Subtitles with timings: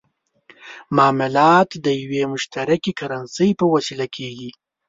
[0.97, 4.49] معاملات د یوې مشترکې کرنسۍ په وسیله کېږي.